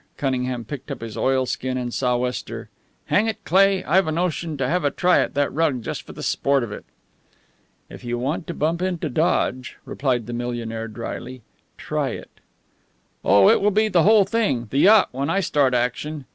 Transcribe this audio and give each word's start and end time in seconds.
Cunningham 0.17 0.65
picked 0.65 0.89
up 0.89 1.01
his 1.01 1.15
oilskin 1.15 1.77
and 1.77 1.93
sou'wester. 1.93 2.69
"Hang 3.05 3.27
it, 3.27 3.45
Cleigh, 3.45 3.83
I've 3.85 4.07
a 4.07 4.11
notion 4.11 4.57
to 4.57 4.67
have 4.67 4.83
a 4.83 4.89
try 4.89 5.19
at 5.19 5.35
that 5.35 5.53
rug 5.53 5.83
just 5.83 6.01
for 6.01 6.11
the 6.13 6.23
sport 6.23 6.63
of 6.63 6.71
it!" 6.71 6.85
"If 7.87 8.03
you 8.03 8.17
want 8.17 8.47
to 8.47 8.55
bump 8.55 8.81
into 8.81 9.09
Dodge," 9.09 9.77
replied 9.85 10.25
the 10.25 10.33
millionaire, 10.33 10.87
dryly, 10.87 11.43
"try 11.77 12.09
it." 12.13 12.31
"Oh, 13.23 13.47
it 13.47 13.61
will 13.61 13.69
be 13.69 13.89
the 13.89 14.01
whole 14.01 14.23
thing 14.25 14.65
the 14.71 14.79
yacht 14.79 15.09
when 15.11 15.29
I 15.29 15.39
start 15.39 15.75
action! 15.75 16.25